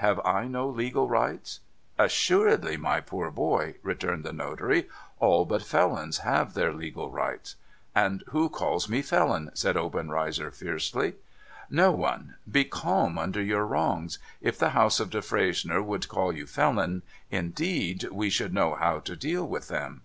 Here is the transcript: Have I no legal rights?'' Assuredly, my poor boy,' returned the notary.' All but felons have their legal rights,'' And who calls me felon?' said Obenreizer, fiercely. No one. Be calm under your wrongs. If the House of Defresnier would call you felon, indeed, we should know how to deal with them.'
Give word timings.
Have 0.00 0.20
I 0.22 0.46
no 0.46 0.68
legal 0.68 1.08
rights?'' 1.08 1.60
Assuredly, 2.06 2.76
my 2.76 3.00
poor 3.00 3.30
boy,' 3.30 3.76
returned 3.82 4.22
the 4.22 4.34
notary.' 4.34 4.86
All 5.18 5.46
but 5.46 5.62
felons 5.62 6.18
have 6.18 6.52
their 6.52 6.74
legal 6.74 7.10
rights,'' 7.10 7.56
And 8.04 8.22
who 8.28 8.50
calls 8.50 8.86
me 8.86 9.00
felon?' 9.00 9.50
said 9.54 9.78
Obenreizer, 9.78 10.50
fiercely. 10.50 11.14
No 11.70 11.90
one. 11.90 12.34
Be 12.52 12.66
calm 12.66 13.16
under 13.16 13.40
your 13.40 13.64
wrongs. 13.64 14.18
If 14.42 14.58
the 14.58 14.68
House 14.76 15.00
of 15.00 15.08
Defresnier 15.08 15.82
would 15.82 16.06
call 16.06 16.34
you 16.34 16.44
felon, 16.44 17.00
indeed, 17.30 18.04
we 18.12 18.28
should 18.28 18.52
know 18.52 18.74
how 18.74 18.98
to 18.98 19.16
deal 19.16 19.48
with 19.48 19.68
them.' 19.68 20.02